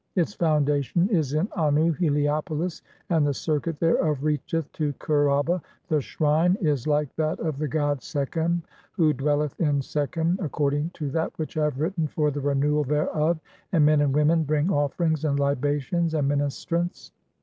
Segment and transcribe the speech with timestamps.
[0.15, 6.01] Its foundation is in Annu (Helippolis), and the circuit "thereof [reacheth] to Kher aba, the
[6.01, 11.11] shrine(?) is [like that of] "the god Sekhem, who dwelleth in (5) Sekhem, according to
[11.11, 13.39] "that which I have written for the renewal(?) thereof,
[13.73, 17.11] and men "and women bring offerings, and libations, and ministrants